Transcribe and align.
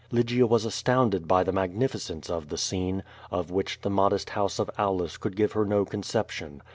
Lygia 0.09 0.47
was 0.47 0.65
astounded 0.65 1.27
by 1.27 1.43
the 1.43 1.51
mag 1.51 1.77
nificence 1.77 2.27
of 2.27 2.49
the 2.49 2.57
scene, 2.57 3.03
of 3.29 3.51
which 3.51 3.81
the 3.81 3.89
modest 3.91 4.31
house 4.31 4.57
of 4.57 4.67
Aulus 4.79 5.15
could 5.15 5.35
give 5.35 5.51
her 5.51 5.63
no 5.63 5.85
conception. 5.85 6.63